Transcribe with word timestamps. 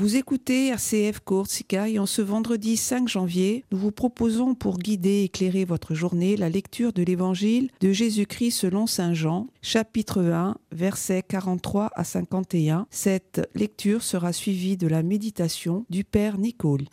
Vous 0.00 0.16
écoutez 0.16 0.68
RCF 0.68 1.20
Corsica 1.20 1.86
et 1.86 1.98
en 1.98 2.06
ce 2.06 2.22
vendredi 2.22 2.78
5 2.78 3.06
janvier, 3.06 3.66
nous 3.70 3.76
vous 3.76 3.90
proposons 3.90 4.54
pour 4.54 4.78
guider 4.78 5.10
et 5.10 5.24
éclairer 5.24 5.66
votre 5.66 5.94
journée 5.94 6.38
la 6.38 6.48
lecture 6.48 6.94
de 6.94 7.02
l'évangile 7.02 7.70
de 7.82 7.92
Jésus-Christ 7.92 8.52
selon 8.52 8.86
Saint 8.86 9.12
Jean, 9.12 9.48
chapitre 9.60 10.22
1, 10.22 10.56
versets 10.72 11.22
43 11.22 11.90
à 11.94 12.04
51. 12.04 12.86
Cette 12.88 13.46
lecture 13.54 14.02
sera 14.02 14.32
suivie 14.32 14.78
de 14.78 14.88
la 14.88 15.02
méditation 15.02 15.84
du 15.90 16.02
Père 16.02 16.38
Nicole. 16.38 16.86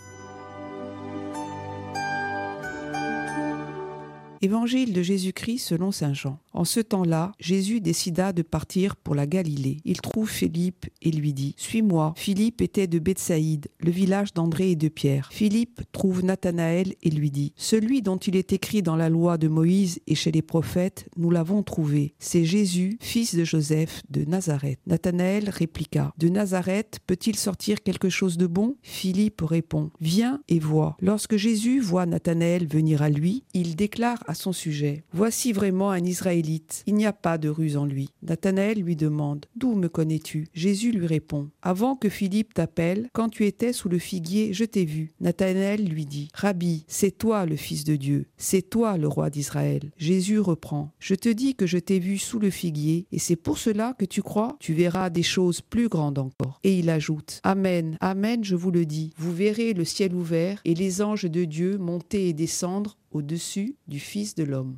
Évangile 4.47 4.93
de 4.93 5.01
Jésus-Christ 5.01 5.57
selon 5.57 5.91
Saint 5.91 6.13
Jean. 6.13 6.39
En 6.53 6.63
ce 6.63 6.79
temps-là, 6.79 7.33
Jésus 7.37 7.81
décida 7.81 8.31
de 8.31 8.43
partir 8.43 8.95
pour 8.95 9.13
la 9.13 9.27
Galilée. 9.27 9.77
Il 9.83 9.99
trouve 9.99 10.29
Philippe 10.29 10.85
et 11.01 11.11
lui 11.11 11.33
dit 11.33 11.53
Suis-moi. 11.57 12.13
Philippe 12.15 12.61
était 12.61 12.87
de 12.87 12.97
Bethsaïde, 12.97 13.67
le 13.81 13.91
village 13.91 14.33
d'André 14.33 14.71
et 14.71 14.75
de 14.77 14.87
Pierre. 14.87 15.27
Philippe 15.33 15.81
trouve 15.91 16.23
Nathanaël 16.23 16.93
et 17.03 17.09
lui 17.09 17.29
dit 17.29 17.51
Celui 17.57 18.01
dont 18.01 18.15
il 18.15 18.37
est 18.37 18.53
écrit 18.53 18.81
dans 18.81 18.95
la 18.95 19.09
loi 19.09 19.37
de 19.37 19.49
Moïse 19.49 19.99
et 20.07 20.15
chez 20.15 20.31
les 20.31 20.41
prophètes, 20.41 21.09
nous 21.17 21.29
l'avons 21.29 21.61
trouvé. 21.61 22.15
C'est 22.17 22.45
Jésus, 22.45 22.97
fils 23.01 23.35
de 23.35 23.43
Joseph 23.43 24.01
de 24.09 24.23
Nazareth. 24.23 24.79
Nathanaël 24.87 25.49
répliqua 25.49 26.13
De 26.17 26.29
Nazareth 26.29 26.99
peut-il 27.05 27.35
sortir 27.35 27.83
quelque 27.83 28.07
chose 28.07 28.37
de 28.37 28.47
bon? 28.47 28.77
Philippe 28.81 29.41
répond 29.41 29.91
Viens 29.99 30.39
et 30.47 30.59
vois. 30.59 30.95
Lorsque 31.01 31.35
Jésus 31.35 31.81
voit 31.81 32.05
Nathanaël 32.05 32.65
venir 32.65 33.01
à 33.01 33.09
lui, 33.09 33.43
il 33.53 33.75
déclare 33.75 34.23
à 34.25 34.36
son 34.37 34.53
sujet. 34.53 35.03
Voici 35.11 35.51
vraiment 35.51 35.91
un 35.91 36.03
Israélite. 36.03 36.83
Il 36.85 36.95
n'y 36.95 37.05
a 37.05 37.13
pas 37.13 37.37
de 37.37 37.49
ruse 37.49 37.77
en 37.77 37.85
lui. 37.85 38.09
Nathanaël 38.21 38.79
lui 38.79 38.95
demande 38.95 39.45
D'où 39.55 39.75
me 39.75 39.89
connais-tu? 39.89 40.47
Jésus 40.53 40.91
lui 40.91 41.07
répond 41.07 41.49
Avant 41.61 41.95
que 41.95 42.09
Philippe 42.09 42.53
t'appelle, 42.53 43.09
quand 43.13 43.29
tu 43.29 43.45
étais 43.45 43.73
sous 43.73 43.89
le 43.89 43.99
figuier, 43.99 44.53
je 44.53 44.65
t'ai 44.65 44.85
vu. 44.85 45.11
Nathanaël 45.19 45.83
lui 45.83 46.05
dit 46.05 46.29
Rabbi, 46.33 46.85
c'est 46.87 47.17
toi 47.17 47.45
le 47.45 47.55
Fils 47.55 47.83
de 47.83 47.95
Dieu, 47.95 48.27
c'est 48.37 48.69
toi 48.69 48.97
le 48.97 49.07
roi 49.07 49.29
d'Israël. 49.29 49.91
Jésus 49.97 50.39
reprend 50.39 50.91
Je 50.99 51.15
te 51.15 51.29
dis 51.29 51.55
que 51.55 51.65
je 51.65 51.77
t'ai 51.77 51.99
vu 51.99 52.17
sous 52.17 52.39
le 52.39 52.49
figuier, 52.49 53.07
et 53.11 53.19
c'est 53.19 53.35
pour 53.35 53.57
cela 53.57 53.93
que 53.97 54.05
tu 54.05 54.21
crois, 54.21 54.55
tu 54.59 54.73
verras 54.73 55.09
des 55.09 55.23
choses 55.23 55.61
plus 55.61 55.89
grandes 55.89 56.19
encore. 56.19 56.59
Et 56.63 56.79
il 56.79 56.89
ajoute 56.89 57.39
Amen, 57.43 57.97
Amen, 58.01 58.43
je 58.43 58.55
vous 58.55 58.71
le 58.71 58.85
dis, 58.85 59.11
vous 59.17 59.33
verrez 59.33 59.73
le 59.73 59.85
ciel 59.85 60.13
ouvert 60.13 60.61
et 60.65 60.73
les 60.73 61.01
anges 61.01 61.25
de 61.25 61.45
Dieu 61.45 61.77
monter 61.77 62.29
et 62.29 62.33
descendre 62.33 62.97
au-dessus 63.11 63.75
du 63.87 63.99
Fils 63.99 64.35
de 64.35 64.43
l'homme. 64.43 64.77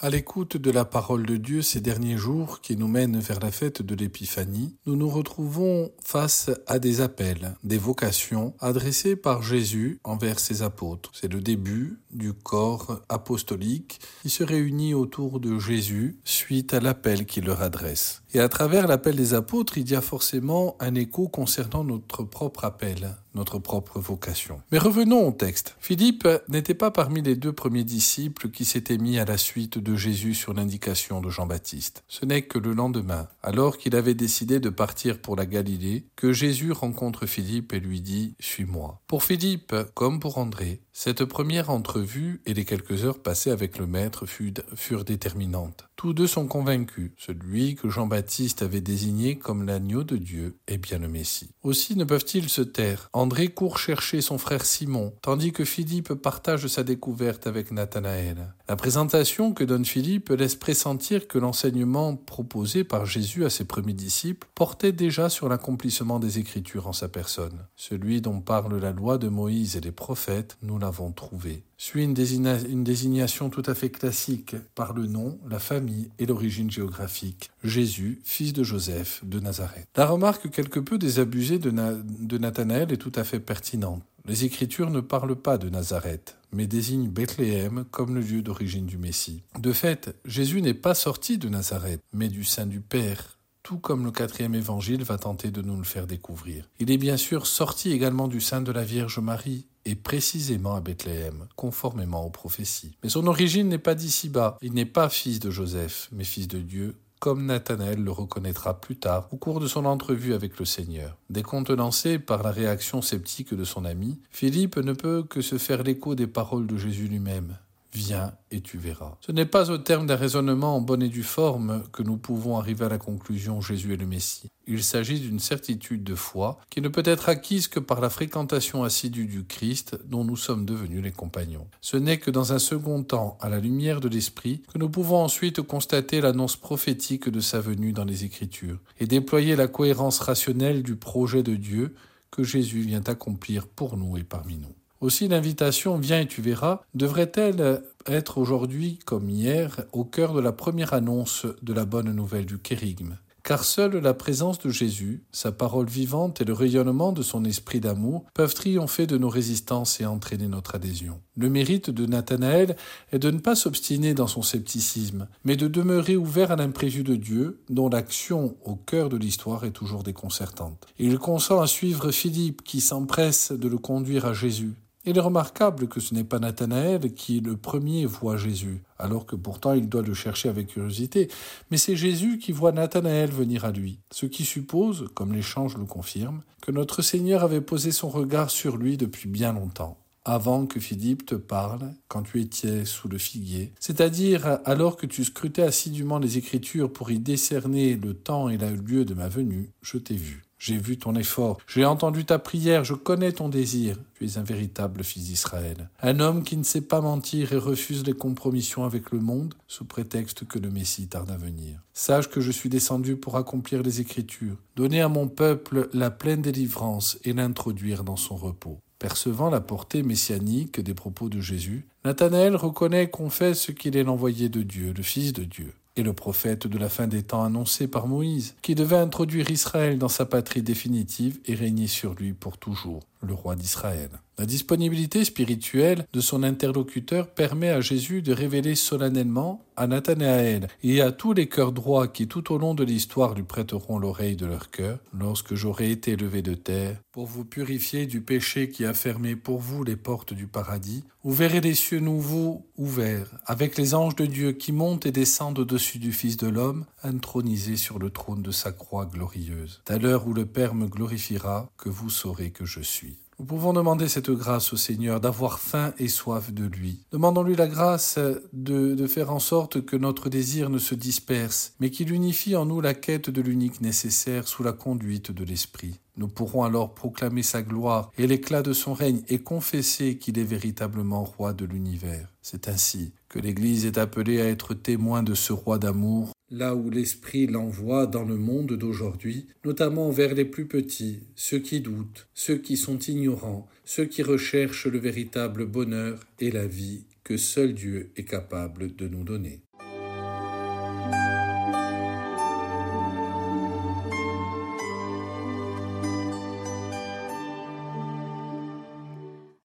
À 0.00 0.10
l'écoute 0.10 0.56
de 0.56 0.70
la 0.70 0.84
parole 0.84 1.26
de 1.26 1.36
Dieu 1.36 1.60
ces 1.60 1.80
derniers 1.80 2.16
jours 2.16 2.60
qui 2.60 2.76
nous 2.76 2.86
mènent 2.86 3.18
vers 3.18 3.40
la 3.40 3.50
fête 3.50 3.82
de 3.82 3.96
l'Épiphanie, 3.96 4.76
nous 4.86 4.94
nous 4.94 5.08
retrouvons 5.08 5.90
face 6.00 6.52
à 6.68 6.78
des 6.78 7.00
appels, 7.00 7.56
des 7.64 7.78
vocations 7.78 8.54
adressées 8.60 9.16
par 9.16 9.42
Jésus 9.42 9.98
envers 10.04 10.38
ses 10.38 10.62
apôtres. 10.62 11.10
C'est 11.14 11.32
le 11.32 11.40
début 11.40 11.98
du 12.12 12.32
corps 12.32 13.00
apostolique 13.08 13.98
qui 14.22 14.30
se 14.30 14.44
réunit 14.44 14.94
autour 14.94 15.40
de 15.40 15.58
Jésus 15.58 16.20
suite 16.22 16.74
à 16.74 16.78
l'appel 16.78 17.26
qu'il 17.26 17.46
leur 17.46 17.60
adresse. 17.60 18.22
Et 18.34 18.38
à 18.38 18.48
travers 18.48 18.86
l'appel 18.86 19.16
des 19.16 19.34
apôtres, 19.34 19.78
il 19.78 19.90
y 19.90 19.96
a 19.96 20.00
forcément 20.00 20.76
un 20.78 20.94
écho 20.94 21.26
concernant 21.26 21.82
notre 21.82 22.22
propre 22.22 22.64
appel, 22.64 23.16
propre 23.44 24.00
vocation. 24.00 24.60
Mais 24.70 24.78
revenons 24.78 25.28
au 25.28 25.32
texte. 25.32 25.76
Philippe 25.80 26.28
n'était 26.48 26.74
pas 26.74 26.90
parmi 26.90 27.22
les 27.22 27.36
deux 27.36 27.52
premiers 27.52 27.84
disciples 27.84 28.50
qui 28.50 28.64
s'étaient 28.64 28.98
mis 28.98 29.18
à 29.18 29.24
la 29.24 29.38
suite 29.38 29.78
de 29.78 29.96
Jésus 29.96 30.34
sur 30.34 30.54
l'indication 30.54 31.20
de 31.20 31.30
Jean-Baptiste. 31.30 32.04
Ce 32.08 32.24
n'est 32.24 32.42
que 32.42 32.58
le 32.58 32.72
lendemain, 32.72 33.28
alors 33.42 33.78
qu'il 33.78 33.96
avait 33.96 34.14
décidé 34.14 34.60
de 34.60 34.70
partir 34.70 35.18
pour 35.20 35.36
la 35.36 35.46
Galilée, 35.46 36.06
que 36.16 36.32
Jésus 36.32 36.72
rencontre 36.72 37.26
Philippe 37.26 37.72
et 37.72 37.80
lui 37.80 38.00
dit⁇ 38.00 38.34
Suis-moi⁇ 38.44 39.00
Pour 39.08 39.24
Philippe, 39.24 39.74
comme 39.94 40.20
pour 40.20 40.38
André, 40.38 40.80
cette 40.92 41.24
première 41.24 41.70
entrevue 41.70 42.42
et 42.44 42.54
les 42.54 42.64
quelques 42.64 43.04
heures 43.04 43.22
passées 43.22 43.52
avec 43.52 43.78
le 43.78 43.86
Maître 43.86 44.26
furent 44.26 45.04
déterminantes. 45.04 45.88
Tous 45.94 46.12
deux 46.12 46.26
sont 46.26 46.48
convaincus, 46.48 47.12
celui 47.16 47.76
que 47.76 47.88
Jean-Baptiste 47.88 48.62
avait 48.62 48.80
désigné 48.80 49.38
comme 49.38 49.64
l'agneau 49.64 50.02
de 50.02 50.16
Dieu 50.16 50.58
est 50.66 50.78
bien 50.78 50.98
le 50.98 51.08
Messie. 51.08 51.50
Aussi 51.62 51.96
ne 51.96 52.04
peuvent-ils 52.04 52.48
se 52.48 52.62
taire. 52.62 53.08
André 53.28 53.48
court 53.48 53.78
chercher 53.78 54.22
son 54.22 54.38
frère 54.38 54.64
Simon, 54.64 55.12
tandis 55.20 55.52
que 55.52 55.66
Philippe 55.66 56.14
partage 56.14 56.66
sa 56.66 56.82
découverte 56.82 57.46
avec 57.46 57.72
Nathanaël. 57.72 58.54
La 58.70 58.74
présentation 58.74 59.52
que 59.52 59.64
donne 59.64 59.84
Philippe 59.84 60.30
laisse 60.30 60.54
pressentir 60.54 61.28
que 61.28 61.36
l'enseignement 61.36 62.16
proposé 62.16 62.84
par 62.84 63.04
Jésus 63.04 63.44
à 63.44 63.50
ses 63.50 63.66
premiers 63.66 63.92
disciples 63.92 64.48
portait 64.54 64.92
déjà 64.92 65.28
sur 65.28 65.50
l'accomplissement 65.50 66.18
des 66.20 66.38
Écritures 66.38 66.86
en 66.86 66.94
sa 66.94 67.08
personne. 67.08 67.66
Celui 67.76 68.22
dont 68.22 68.40
parle 68.40 68.78
la 68.78 68.92
loi 68.92 69.18
de 69.18 69.28
Moïse 69.28 69.76
et 69.76 69.82
les 69.82 69.92
prophètes, 69.92 70.56
nous 70.62 70.78
l'avons 70.78 71.12
trouvé. 71.12 71.64
Suit 71.80 72.02
une, 72.02 72.12
désignation 72.12 73.50
tout 73.50 73.62
à 73.64 73.74
fait 73.74 73.88
classique 73.88 74.56
par 74.74 74.94
le 74.94 75.06
nom, 75.06 75.38
la 75.48 75.60
famille, 75.60 76.10
et 76.18 76.26
l'origine 76.26 76.72
géographique. 76.72 77.50
Jésus, 77.62 78.20
fils 78.24 78.52
de 78.52 78.64
Joseph 78.64 79.20
de 79.24 79.38
Nazareth. 79.38 79.86
La 79.94 80.06
remarque 80.06 80.50
quelque 80.50 80.80
peu 80.80 80.98
désabusée 80.98 81.60
de, 81.60 81.70
de 81.70 82.38
Nathanaël 82.38 82.90
est 82.90 82.96
tout 83.08 83.18
à 83.18 83.24
fait 83.24 83.40
pertinente. 83.40 84.02
Les 84.26 84.44
Écritures 84.44 84.90
ne 84.90 85.00
parlent 85.00 85.36
pas 85.36 85.56
de 85.56 85.70
Nazareth, 85.70 86.36
mais 86.52 86.66
désignent 86.66 87.08
Bethléem 87.08 87.86
comme 87.90 88.14
le 88.14 88.20
lieu 88.20 88.42
d'origine 88.42 88.84
du 88.84 88.98
Messie. 88.98 89.42
De 89.58 89.72
fait, 89.72 90.14
Jésus 90.26 90.60
n'est 90.60 90.74
pas 90.74 90.94
sorti 90.94 91.38
de 91.38 91.48
Nazareth, 91.48 92.02
mais 92.12 92.28
du 92.28 92.44
sein 92.44 92.66
du 92.66 92.80
Père, 92.80 93.38
tout 93.62 93.78
comme 93.78 94.04
le 94.04 94.10
quatrième 94.10 94.54
évangile 94.54 95.04
va 95.04 95.16
tenter 95.16 95.50
de 95.50 95.62
nous 95.62 95.76
le 95.78 95.84
faire 95.84 96.06
découvrir. 96.06 96.68
Il 96.80 96.90
est 96.90 96.98
bien 96.98 97.16
sûr 97.16 97.46
sorti 97.46 97.92
également 97.92 98.28
du 98.28 98.42
sein 98.42 98.60
de 98.60 98.72
la 98.72 98.84
Vierge 98.84 99.20
Marie, 99.20 99.66
et 99.86 99.94
précisément 99.94 100.74
à 100.74 100.82
Bethléem, 100.82 101.46
conformément 101.56 102.26
aux 102.26 102.30
prophéties. 102.30 102.98
Mais 103.02 103.08
son 103.08 103.26
origine 103.26 103.68
n'est 103.68 103.78
pas 103.78 103.94
d'ici-bas. 103.94 104.58
Il 104.60 104.74
n'est 104.74 104.84
pas 104.84 105.08
fils 105.08 105.40
de 105.40 105.50
Joseph, 105.50 106.10
mais 106.12 106.24
fils 106.24 106.46
de 106.46 106.58
Dieu, 106.58 106.94
comme 107.20 107.46
Nathanaël 107.46 108.02
le 108.02 108.10
reconnaîtra 108.10 108.80
plus 108.80 108.96
tard 108.96 109.28
au 109.32 109.36
cours 109.36 109.60
de 109.60 109.66
son 109.66 109.84
entrevue 109.84 110.34
avec 110.34 110.58
le 110.58 110.64
Seigneur. 110.64 111.16
Décontenancé 111.30 112.18
par 112.18 112.42
la 112.42 112.50
réaction 112.50 113.02
sceptique 113.02 113.54
de 113.54 113.64
son 113.64 113.84
ami, 113.84 114.20
Philippe 114.30 114.76
ne 114.76 114.92
peut 114.92 115.22
que 115.22 115.40
se 115.40 115.58
faire 115.58 115.82
l'écho 115.82 116.14
des 116.14 116.26
paroles 116.26 116.66
de 116.66 116.76
Jésus 116.76 117.08
lui-même. 117.08 117.58
Viens 117.94 118.34
et 118.50 118.60
tu 118.60 118.76
verras. 118.76 119.16
Ce 119.20 119.32
n'est 119.32 119.46
pas 119.46 119.70
au 119.70 119.78
terme 119.78 120.06
d'un 120.06 120.16
raisonnement 120.16 120.76
en 120.76 120.80
bonne 120.82 121.02
et 121.02 121.08
due 121.08 121.22
forme 121.22 121.82
que 121.90 122.02
nous 122.02 122.18
pouvons 122.18 122.58
arriver 122.58 122.84
à 122.84 122.88
la 122.90 122.98
conclusion 122.98 123.62
Jésus 123.62 123.94
est 123.94 123.96
le 123.96 124.06
Messie. 124.06 124.50
Il 124.66 124.84
s'agit 124.84 125.20
d'une 125.20 125.38
certitude 125.38 126.04
de 126.04 126.14
foi 126.14 126.58
qui 126.68 126.82
ne 126.82 126.88
peut 126.88 127.02
être 127.06 127.30
acquise 127.30 127.66
que 127.66 127.80
par 127.80 128.02
la 128.02 128.10
fréquentation 128.10 128.84
assidue 128.84 129.24
du 129.24 129.44
Christ 129.44 129.98
dont 130.04 130.22
nous 130.22 130.36
sommes 130.36 130.66
devenus 130.66 131.02
les 131.02 131.12
compagnons. 131.12 131.66
Ce 131.80 131.96
n'est 131.96 132.18
que 132.18 132.30
dans 132.30 132.52
un 132.52 132.58
second 132.58 133.02
temps, 133.02 133.38
à 133.40 133.48
la 133.48 133.58
lumière 133.58 134.00
de 134.00 134.08
l'Esprit, 134.08 134.62
que 134.72 134.78
nous 134.78 134.90
pouvons 134.90 135.22
ensuite 135.22 135.62
constater 135.62 136.20
l'annonce 136.20 136.56
prophétique 136.56 137.30
de 137.30 137.40
sa 137.40 137.60
venue 137.60 137.92
dans 137.92 138.04
les 138.04 138.24
Écritures 138.24 138.78
et 139.00 139.06
déployer 139.06 139.56
la 139.56 139.68
cohérence 139.68 140.18
rationnelle 140.20 140.82
du 140.82 140.96
projet 140.96 141.42
de 141.42 141.54
Dieu 141.54 141.94
que 142.30 142.44
Jésus 142.44 142.82
vient 142.82 143.02
accomplir 143.06 143.66
pour 143.66 143.96
nous 143.96 144.18
et 144.18 144.24
parmi 144.24 144.58
nous. 144.58 144.74
Aussi 145.00 145.28
l'invitation 145.28 145.96
Viens 145.96 146.20
et 146.20 146.26
tu 146.26 146.42
verras 146.42 146.80
devrait-elle 146.94 147.82
être 148.06 148.38
aujourd'hui 148.38 148.98
comme 149.04 149.30
hier 149.30 149.84
au 149.92 150.04
cœur 150.04 150.34
de 150.34 150.40
la 150.40 150.50
première 150.50 150.92
annonce 150.92 151.46
de 151.62 151.72
la 151.72 151.84
bonne 151.84 152.12
nouvelle 152.12 152.46
du 152.46 152.58
kérigme? 152.58 153.16
Car 153.44 153.64
seule 153.64 153.96
la 153.96 154.12
présence 154.12 154.58
de 154.58 154.68
Jésus, 154.68 155.22
sa 155.32 155.52
parole 155.52 155.86
vivante 155.86 156.40
et 156.40 156.44
le 156.44 156.52
rayonnement 156.52 157.12
de 157.12 157.22
son 157.22 157.44
esprit 157.44 157.80
d'amour 157.80 158.24
peuvent 158.34 158.52
triompher 158.52 159.06
de 159.06 159.16
nos 159.16 159.30
résistances 159.30 160.00
et 160.00 160.04
entraîner 160.04 160.48
notre 160.48 160.74
adhésion. 160.74 161.20
Le 161.36 161.48
mérite 161.48 161.88
de 161.88 162.04
Nathanaël 162.04 162.76
est 163.12 163.18
de 163.18 163.30
ne 163.30 163.38
pas 163.38 163.54
s'obstiner 163.54 164.12
dans 164.12 164.26
son 164.26 164.42
scepticisme, 164.42 165.28
mais 165.44 165.56
de 165.56 165.68
demeurer 165.68 166.16
ouvert 166.16 166.50
à 166.50 166.56
l'imprévu 166.56 167.04
de 167.04 167.14
Dieu, 167.14 167.62
dont 167.70 167.88
l'action 167.88 168.56
au 168.64 168.74
cœur 168.74 169.08
de 169.08 169.16
l'histoire 169.16 169.64
est 169.64 169.70
toujours 169.70 170.02
déconcertante. 170.02 170.86
Il 170.98 171.18
consent 171.18 171.60
à 171.60 171.66
suivre 171.66 172.10
Philippe 172.10 172.62
qui 172.64 172.80
s'empresse 172.80 173.52
de 173.52 173.68
le 173.68 173.78
conduire 173.78 174.26
à 174.26 174.34
Jésus. 174.34 174.74
Il 175.08 175.16
est 175.16 175.22
remarquable 175.22 175.88
que 175.88 176.00
ce 176.00 176.14
n'est 176.14 176.22
pas 176.22 176.38
Nathanaël 176.38 177.14
qui 177.14 177.40
le 177.40 177.56
premier 177.56 178.04
voit 178.04 178.36
Jésus, 178.36 178.82
alors 178.98 179.24
que 179.24 179.36
pourtant 179.36 179.72
il 179.72 179.88
doit 179.88 180.02
le 180.02 180.12
chercher 180.12 180.50
avec 180.50 180.66
curiosité, 180.66 181.30
mais 181.70 181.78
c'est 181.78 181.96
Jésus 181.96 182.36
qui 182.36 182.52
voit 182.52 182.72
Nathanaël 182.72 183.30
venir 183.30 183.64
à 183.64 183.72
lui, 183.72 184.00
ce 184.10 184.26
qui 184.26 184.44
suppose, 184.44 185.08
comme 185.14 185.32
l'échange 185.32 185.78
le 185.78 185.86
confirme, 185.86 186.42
que 186.60 186.72
notre 186.72 187.00
Seigneur 187.00 187.42
avait 187.42 187.62
posé 187.62 187.90
son 187.90 188.10
regard 188.10 188.50
sur 188.50 188.76
lui 188.76 188.98
depuis 188.98 189.30
bien 189.30 189.54
longtemps 189.54 189.96
avant 190.26 190.66
que 190.66 190.78
Philippe 190.78 191.24
te 191.24 191.36
parle, 191.36 191.94
quand 192.08 192.22
tu 192.22 192.42
étais 192.42 192.84
sous 192.84 193.08
le 193.08 193.16
figuier, 193.16 193.72
c'est-à-dire 193.80 194.58
alors 194.66 194.98
que 194.98 195.06
tu 195.06 195.24
scrutais 195.24 195.62
assidûment 195.62 196.18
les 196.18 196.36
Écritures 196.36 196.92
pour 196.92 197.10
y 197.10 197.18
décerner 197.18 197.96
le 197.96 198.12
temps 198.12 198.50
et 198.50 198.58
le 198.58 198.74
lieu 198.74 199.06
de 199.06 199.14
ma 199.14 199.28
venue, 199.28 199.70
je 199.80 199.96
t'ai 199.96 200.16
vu. 200.16 200.47
J'ai 200.58 200.76
vu 200.76 200.98
ton 200.98 201.14
effort, 201.14 201.58
j'ai 201.68 201.84
entendu 201.84 202.24
ta 202.24 202.40
prière, 202.40 202.82
je 202.82 202.94
connais 202.94 203.30
ton 203.30 203.48
désir. 203.48 203.96
Tu 204.14 204.26
es 204.26 204.38
un 204.38 204.42
véritable 204.42 205.04
fils 205.04 205.24
d'Israël. 205.24 205.88
Un 206.02 206.18
homme 206.18 206.42
qui 206.42 206.56
ne 206.56 206.64
sait 206.64 206.80
pas 206.80 207.00
mentir 207.00 207.52
et 207.52 207.58
refuse 207.58 208.04
les 208.04 208.12
compromissions 208.12 208.84
avec 208.84 209.12
le 209.12 209.20
monde 209.20 209.54
sous 209.68 209.84
prétexte 209.84 210.46
que 210.46 210.58
le 210.58 210.70
Messie 210.70 211.06
tarde 211.06 211.30
à 211.30 211.36
venir. 211.36 211.78
Sache 211.94 212.28
que 212.28 212.40
je 212.40 212.50
suis 212.50 212.68
descendu 212.68 213.14
pour 213.14 213.36
accomplir 213.36 213.84
les 213.84 214.00
Écritures, 214.00 214.56
donner 214.74 215.00
à 215.00 215.08
mon 215.08 215.28
peuple 215.28 215.88
la 215.92 216.10
pleine 216.10 216.42
délivrance 216.42 217.18
et 217.22 217.32
l'introduire 217.32 218.02
dans 218.02 218.16
son 218.16 218.34
repos. 218.34 218.80
Percevant 218.98 219.50
la 219.50 219.60
portée 219.60 220.02
messianique 220.02 220.80
des 220.80 220.94
propos 220.94 221.28
de 221.28 221.40
Jésus, 221.40 221.86
Nathanaël 222.04 222.56
reconnaît 222.56 223.10
qu'on 223.10 223.30
fait 223.30 223.54
ce 223.54 223.70
qu'il 223.70 223.96
est 223.96 224.02
l'envoyé 224.02 224.48
de 224.48 224.62
Dieu, 224.62 224.92
le 224.96 225.04
Fils 225.04 225.32
de 225.32 225.44
Dieu 225.44 225.72
et 225.98 226.02
le 226.02 226.12
prophète 226.12 226.66
de 226.66 226.78
la 226.78 226.88
fin 226.88 227.06
des 227.06 227.22
temps 227.22 227.44
annoncé 227.44 227.88
par 227.88 228.06
Moïse, 228.06 228.54
qui 228.62 228.74
devait 228.74 228.96
introduire 228.96 229.50
Israël 229.50 229.98
dans 229.98 230.08
sa 230.08 230.26
patrie 230.26 230.62
définitive 230.62 231.38
et 231.46 231.54
régner 231.54 231.86
sur 231.86 232.14
lui 232.14 232.32
pour 232.32 232.58
toujours, 232.58 233.02
le 233.22 233.34
roi 233.34 233.56
d'Israël. 233.56 234.10
La 234.38 234.46
disponibilité 234.46 235.24
spirituelle 235.24 236.06
de 236.12 236.20
son 236.20 236.44
interlocuteur 236.44 237.26
permet 237.26 237.70
à 237.70 237.80
Jésus 237.80 238.22
de 238.22 238.32
révéler 238.32 238.76
solennellement 238.76 239.64
à 239.76 239.88
Nathanaël 239.88 240.68
et 240.84 241.00
à 241.00 241.10
tous 241.10 241.32
les 241.32 241.48
cœurs 241.48 241.72
droits 241.72 242.06
qui 242.06 242.28
tout 242.28 242.52
au 242.52 242.58
long 242.58 242.74
de 242.74 242.84
l'histoire 242.84 243.34
lui 243.34 243.42
prêteront 243.42 243.98
l'oreille 243.98 244.36
de 244.36 244.46
leur 244.46 244.70
cœur, 244.70 245.00
lorsque 245.12 245.56
j'aurai 245.56 245.90
été 245.90 246.14
levé 246.14 246.42
de 246.42 246.54
terre, 246.54 247.00
pour 247.10 247.26
vous 247.26 247.44
purifier 247.44 248.06
du 248.06 248.20
péché 248.20 248.70
qui 248.70 248.84
a 248.84 248.94
fermé 248.94 249.34
pour 249.34 249.58
vous 249.58 249.82
les 249.82 249.96
portes 249.96 250.34
du 250.34 250.46
paradis, 250.46 251.02
vous 251.24 251.32
verrez 251.32 251.60
les 251.60 251.74
cieux 251.74 251.98
nouveaux 251.98 252.64
ouverts, 252.76 253.40
avec 253.44 253.76
les 253.76 253.96
anges 253.96 254.14
de 254.14 254.26
Dieu 254.26 254.52
qui 254.52 254.70
montent 254.70 255.04
et 255.04 255.12
descendent 255.12 255.58
au-dessus 255.58 255.98
du 255.98 256.12
Fils 256.12 256.36
de 256.36 256.48
l'homme, 256.48 256.86
intronisé 257.02 257.76
sur 257.76 257.98
le 257.98 258.10
trône 258.10 258.42
de 258.42 258.52
sa 258.52 258.70
croix 258.70 259.06
glorieuse. 259.06 259.82
À 259.88 259.98
l'heure 259.98 260.28
où 260.28 260.32
le 260.32 260.46
Père 260.46 260.76
me 260.76 260.86
glorifiera, 260.86 261.68
que 261.76 261.88
vous 261.88 262.08
saurez 262.08 262.50
que 262.50 262.64
je 262.64 262.80
suis. 262.80 263.18
Nous 263.38 263.46
pouvons 263.46 263.72
demander 263.72 264.08
cette 264.08 264.32
grâce 264.32 264.72
au 264.72 264.76
Seigneur 264.76 265.20
d'avoir 265.20 265.60
faim 265.60 265.92
et 265.98 266.08
soif 266.08 266.52
de 266.52 266.64
lui. 266.64 267.04
Demandons-lui 267.12 267.54
la 267.54 267.68
grâce 267.68 268.18
de, 268.52 268.94
de, 268.94 269.06
faire 269.06 269.32
en 269.32 269.38
sorte 269.38 269.84
que 269.84 269.96
notre 269.96 270.28
désir 270.28 270.70
ne 270.70 270.78
se 270.78 270.96
disperse, 270.96 271.74
mais 271.78 271.90
qu'il 271.90 272.12
unifie 272.12 272.56
en 272.56 272.66
nous 272.66 272.80
la 272.80 272.94
quête 272.94 273.30
de 273.30 273.40
l'unique 273.40 273.80
nécessaire 273.80 274.48
sous 274.48 274.64
la 274.64 274.72
conduite 274.72 275.30
de 275.30 275.44
l'Esprit. 275.44 276.00
Nous 276.16 276.26
pourrons 276.26 276.64
alors 276.64 276.94
proclamer 276.94 277.44
sa 277.44 277.62
gloire 277.62 278.10
et 278.18 278.26
l'éclat 278.26 278.62
de 278.62 278.72
son 278.72 278.92
règne 278.92 279.22
et 279.28 279.38
confesser 279.38 280.18
qu'il 280.18 280.36
est 280.36 280.42
véritablement 280.42 281.22
roi 281.22 281.52
de 281.52 281.64
l'univers. 281.64 282.34
C'est 282.42 282.66
ainsi 282.66 283.12
que 283.28 283.38
l'Église 283.38 283.86
est 283.86 283.98
appelée 283.98 284.40
à 284.40 284.46
être 284.46 284.74
témoin 284.74 285.22
de 285.22 285.34
ce 285.34 285.52
roi 285.52 285.78
d'amour 285.78 286.32
là 286.50 286.74
où 286.74 286.90
l'Esprit 286.90 287.46
l'envoie 287.46 288.06
dans 288.06 288.24
le 288.24 288.36
monde 288.36 288.72
d'aujourd'hui, 288.72 289.46
notamment 289.64 290.10
vers 290.10 290.34
les 290.34 290.44
plus 290.44 290.66
petits, 290.66 291.20
ceux 291.34 291.58
qui 291.58 291.80
doutent, 291.80 292.26
ceux 292.34 292.56
qui 292.56 292.76
sont 292.76 292.98
ignorants, 292.98 293.68
ceux 293.84 294.06
qui 294.06 294.22
recherchent 294.22 294.86
le 294.86 294.98
véritable 294.98 295.66
bonheur 295.66 296.20
et 296.40 296.50
la 296.50 296.66
vie 296.66 297.04
que 297.24 297.36
seul 297.36 297.74
Dieu 297.74 298.10
est 298.16 298.24
capable 298.24 298.96
de 298.96 299.06
nous 299.06 299.24
donner. 299.24 299.60